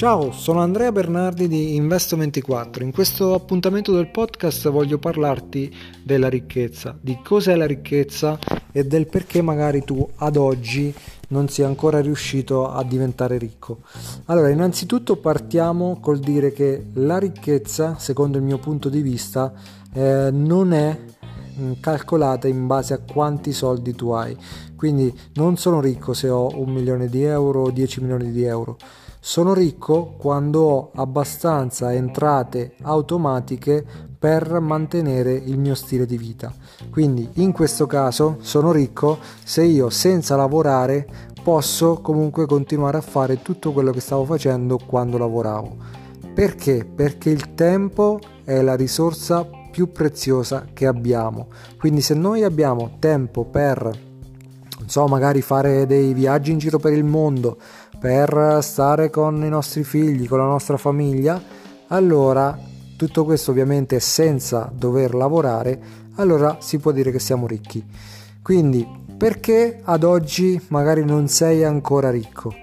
[0.00, 2.82] Ciao, sono Andrea Bernardi di Investo24.
[2.82, 5.70] In questo appuntamento del podcast voglio parlarti
[6.02, 8.38] della ricchezza, di cos'è la ricchezza
[8.72, 10.94] e del perché magari tu ad oggi
[11.28, 13.80] non sia ancora riuscito a diventare ricco.
[14.24, 19.52] Allora, innanzitutto partiamo col dire che la ricchezza, secondo il mio punto di vista,
[19.92, 20.98] eh, non è
[21.80, 24.36] calcolata in base a quanti soldi tu hai.
[24.76, 28.76] Quindi non sono ricco se ho un milione di euro o 10 milioni di euro
[29.22, 33.84] sono ricco quando ho abbastanza entrate automatiche
[34.18, 36.52] per mantenere il mio stile di vita.
[36.90, 41.06] Quindi in questo caso sono ricco se io senza lavorare
[41.42, 45.76] posso comunque continuare a fare tutto quello che stavo facendo quando lavoravo.
[46.34, 46.86] Perché?
[46.86, 51.48] Perché il tempo è la risorsa più preziosa che abbiamo.
[51.78, 54.08] Quindi se noi abbiamo tempo per
[54.80, 57.58] non so, magari fare dei viaggi in giro per il mondo,
[57.98, 61.40] per stare con i nostri figli, con la nostra famiglia,
[61.88, 62.58] allora
[62.96, 65.78] tutto questo ovviamente senza dover lavorare,
[66.14, 67.84] allora si può dire che siamo ricchi.
[68.42, 68.86] Quindi
[69.18, 72.54] perché ad oggi magari non sei ancora ricco?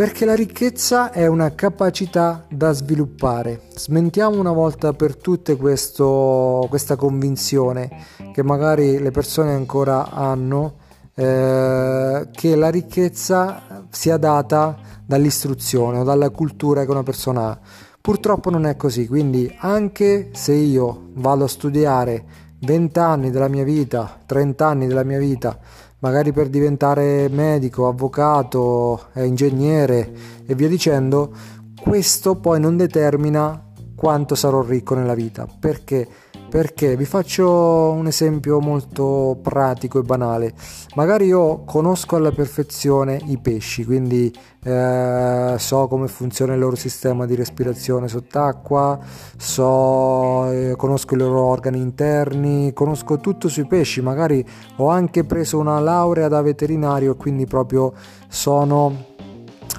[0.00, 3.64] Perché la ricchezza è una capacità da sviluppare.
[3.74, 10.76] Smentiamo una volta per tutte questo, questa convinzione che magari le persone ancora hanno
[11.14, 17.58] eh, che la ricchezza sia data dall'istruzione o dalla cultura che una persona ha.
[18.00, 22.24] Purtroppo non è così, quindi anche se io vado a studiare
[22.60, 25.58] 20 anni della mia vita, 30 anni della mia vita,
[26.00, 30.12] magari per diventare medico, avvocato, eh, ingegnere
[30.46, 31.32] e via dicendo,
[31.80, 35.46] questo poi non determina quanto sarò ricco nella vita.
[35.58, 36.08] Perché?
[36.50, 40.52] Perché vi faccio un esempio molto pratico e banale.
[40.96, 47.24] Magari io conosco alla perfezione i pesci, quindi eh, so come funziona il loro sistema
[47.24, 48.98] di respirazione sott'acqua,
[49.36, 54.00] so, eh, conosco i loro organi interni, conosco tutto sui pesci.
[54.00, 54.44] Magari
[54.78, 57.92] ho anche preso una laurea da veterinario, quindi proprio
[58.28, 59.06] sono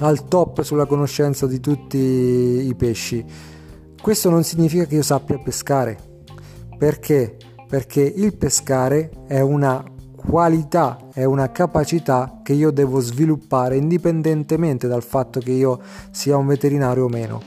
[0.00, 3.22] al top sulla conoscenza di tutti i pesci.
[4.00, 6.11] Questo non significa che io sappia pescare
[6.82, 7.36] perché?
[7.68, 9.84] Perché il pescare è una
[10.16, 16.48] qualità, è una capacità che io devo sviluppare indipendentemente dal fatto che io sia un
[16.48, 17.40] veterinario o meno.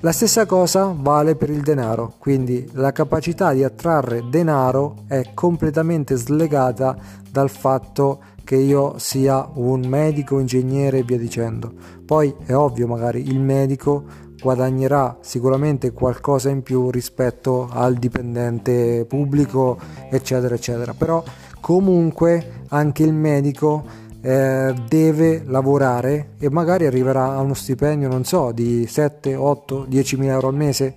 [0.00, 6.16] La stessa cosa vale per il denaro, quindi la capacità di attrarre denaro è completamente
[6.16, 6.96] slegata
[7.30, 11.72] dal fatto che io sia un medico, ingegnere e via dicendo.
[12.04, 19.78] Poi è ovvio, magari il medico guadagnerà sicuramente qualcosa in più rispetto al dipendente pubblico
[20.10, 20.94] eccetera eccetera.
[20.94, 21.22] Però
[21.60, 23.84] comunque anche il medico
[24.20, 30.16] eh, deve lavorare e magari arriverà a uno stipendio non so di 7 8 10
[30.16, 30.94] mila euro al mese.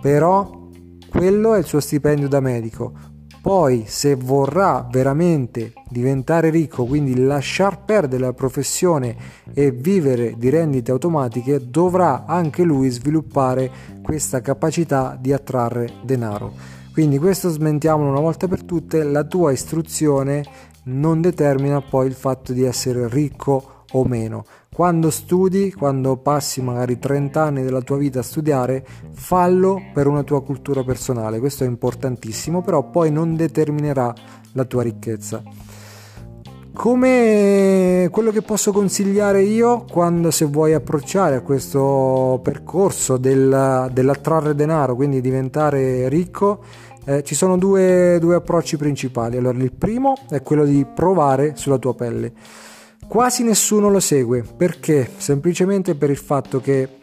[0.00, 0.58] Però
[1.10, 2.92] quello è il suo stipendio da medico
[3.42, 9.16] poi, se vorrà veramente diventare ricco, quindi lasciar perdere la professione
[9.54, 13.70] e vivere di rendite automatiche, dovrà anche lui sviluppare
[14.02, 16.52] questa capacità di attrarre denaro.
[16.92, 20.44] Quindi questo smentiamolo una volta per tutte, la tua istruzione
[20.84, 24.44] non determina poi il fatto di essere ricco o meno.
[24.72, 30.22] Quando studi, quando passi magari 30 anni della tua vita a studiare, fallo per una
[30.22, 34.12] tua cultura personale, questo è importantissimo, però poi non determinerà
[34.52, 35.42] la tua ricchezza.
[36.72, 44.54] Come quello che posso consigliare io quando se vuoi approcciare a questo percorso del, dell'attrarre
[44.54, 46.62] denaro, quindi diventare ricco,
[47.04, 49.36] eh, ci sono due, due approcci principali.
[49.36, 52.32] Allora, il primo è quello di provare sulla tua pelle
[53.06, 54.42] quasi nessuno lo segue.
[54.56, 55.10] Perché?
[55.16, 56.98] Semplicemente per il fatto che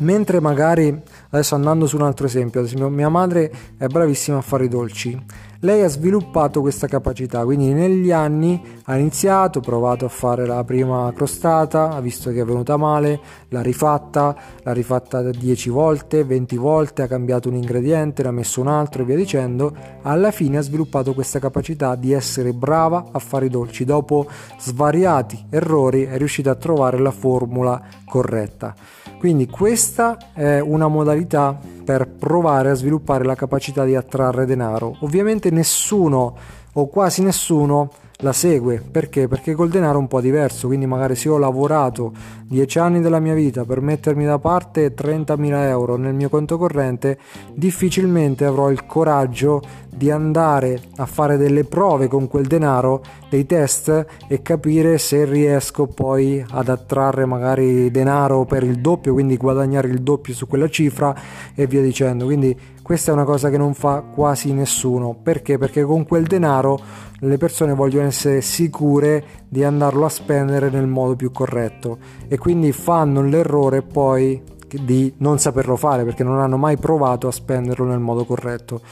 [0.00, 1.00] mentre magari
[1.30, 5.22] adesso andando su un altro esempio mia madre è bravissima a fare i dolci
[5.64, 11.12] lei ha sviluppato questa capacità, quindi negli anni ha iniziato, provato a fare la prima
[11.14, 17.02] crostata, ha visto che è venuta male, l'ha rifatta, l'ha rifatta 10 volte, 20 volte,
[17.02, 19.72] ha cambiato un ingrediente, l'ha messo un altro e via dicendo,
[20.02, 24.26] alla fine ha sviluppato questa capacità di essere brava a fare i dolci, dopo
[24.58, 28.74] svariati errori è riuscita a trovare la formula corretta.
[29.22, 34.96] Quindi questa è una modalità per provare a sviluppare la capacità di attrarre denaro.
[35.02, 36.36] Ovviamente nessuno
[36.72, 37.88] o quasi nessuno
[38.22, 38.82] la segue.
[38.90, 39.28] Perché?
[39.28, 42.12] Perché col denaro è un po' diverso, quindi magari se ho lavorato
[42.48, 47.18] 10 anni della mia vita per mettermi da parte 30.000 euro nel mio conto corrente,
[47.52, 54.06] difficilmente avrò il coraggio di andare a fare delle prove con quel denaro, dei test
[54.26, 60.00] e capire se riesco poi ad attrarre magari denaro per il doppio, quindi guadagnare il
[60.00, 61.14] doppio su quella cifra
[61.54, 62.24] e via dicendo.
[62.24, 62.56] Quindi
[62.92, 65.14] questa è una cosa che non fa quasi nessuno.
[65.14, 65.56] Perché?
[65.56, 66.78] Perché con quel denaro
[67.20, 71.96] le persone vogliono essere sicure di andarlo a spendere nel modo più corretto
[72.28, 77.32] e quindi fanno l'errore poi di non saperlo fare perché non hanno mai provato a
[77.32, 78.82] spenderlo nel modo corretto.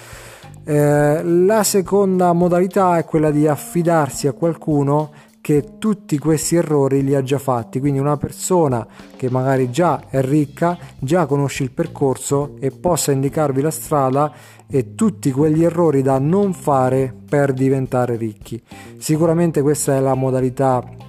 [0.64, 5.10] Eh, la seconda modalità è quella di affidarsi a qualcuno
[5.40, 10.20] che tutti questi errori li ha già fatti, quindi una persona che magari già è
[10.20, 14.32] ricca, già conosce il percorso e possa indicarvi la strada
[14.68, 18.62] e tutti quegli errori da non fare per diventare ricchi.
[18.98, 21.08] Sicuramente questa è la modalità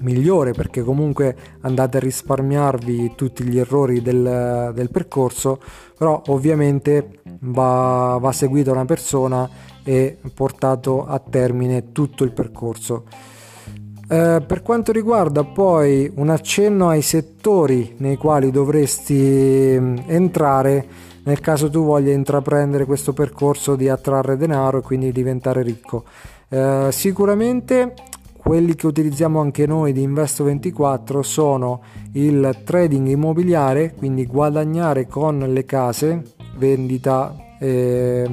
[0.00, 5.60] migliore perché comunque andate a risparmiarvi tutti gli errori del, del percorso
[5.96, 9.48] però ovviamente va, va seguita una persona
[9.82, 13.04] e portato a termine tutto il percorso
[14.10, 20.86] eh, per quanto riguarda poi un accenno ai settori nei quali dovresti mm, entrare
[21.22, 26.04] nel caso tu voglia intraprendere questo percorso di attrarre denaro e quindi diventare ricco.
[26.48, 27.94] Eh, sicuramente
[28.36, 31.82] quelli che utilizziamo anche noi di Investo24 sono
[32.14, 36.22] il trading immobiliare, quindi guadagnare con le case,
[36.56, 38.26] vendita, eh,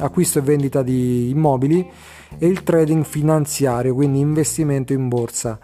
[0.00, 1.86] acquisto e vendita di immobili
[2.38, 5.58] e il trading finanziario, quindi investimento in borsa.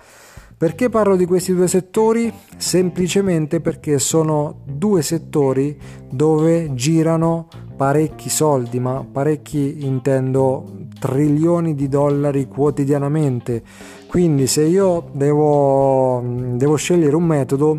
[0.59, 2.33] Perché parlo di questi due settori?
[2.57, 5.79] Semplicemente perché sono due settori
[6.09, 13.63] dove girano parecchi soldi, ma parecchi intendo trilioni di dollari quotidianamente.
[14.07, 17.79] Quindi se io devo, devo scegliere un metodo,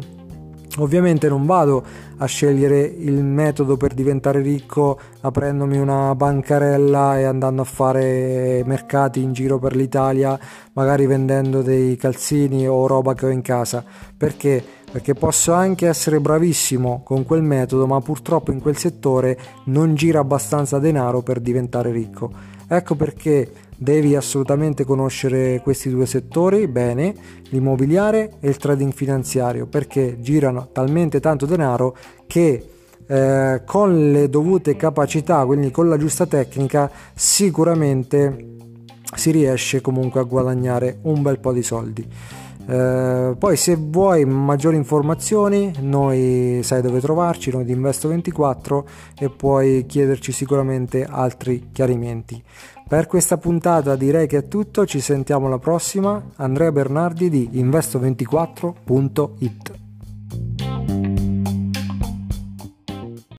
[0.79, 1.83] Ovviamente non vado
[2.17, 9.21] a scegliere il metodo per diventare ricco aprendomi una bancarella e andando a fare mercati
[9.21, 10.39] in giro per l'Italia,
[10.73, 13.83] magari vendendo dei calzini o roba che ho in casa.
[14.15, 14.63] Perché?
[14.89, 20.19] Perché posso anche essere bravissimo con quel metodo, ma purtroppo in quel settore non gira
[20.19, 22.55] abbastanza denaro per diventare ricco.
[22.67, 27.13] Ecco perché Devi assolutamente conoscere questi due settori bene,
[27.49, 32.69] l'immobiliare e il trading finanziario, perché girano talmente tanto denaro che
[33.05, 38.55] eh, con le dovute capacità, quindi con la giusta tecnica, sicuramente
[39.13, 42.07] si riesce comunque a guadagnare un bel po' di soldi.
[42.67, 48.83] Eh, poi se vuoi maggiori informazioni noi sai dove trovarci, noi di Investo24
[49.17, 52.43] e puoi chiederci sicuramente altri chiarimenti.
[52.87, 56.21] Per questa puntata direi che è tutto, ci sentiamo alla prossima.
[56.35, 59.86] Andrea Bernardi di Investo24.it